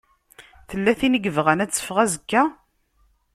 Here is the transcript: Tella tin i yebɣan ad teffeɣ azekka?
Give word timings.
Tella 0.69 0.93
tin 0.99 1.17
i 1.17 1.19
yebɣan 1.21 1.63
ad 1.63 1.71
teffeɣ 1.71 1.97
azekka? 2.03 2.43